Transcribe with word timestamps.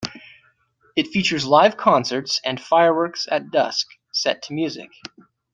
It 0.95 1.09
features 1.09 1.45
live 1.45 1.77
concerts 1.77 2.41
and 2.43 2.59
fireworks 2.59 3.27
at 3.29 3.51
dusk, 3.51 3.85
set 4.11 4.41
to 4.45 4.53
music. 4.53 4.89